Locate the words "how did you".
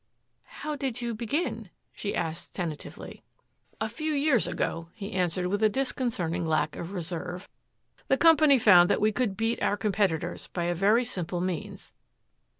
0.63-1.13